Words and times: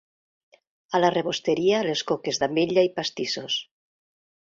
A 0.97 1.01
la 1.03 1.11
rebosteria 1.17 1.83
les 1.89 2.03
coques 2.15 2.43
d'ametlla 2.45 2.89
i 2.91 2.93
pastissos. 2.99 3.63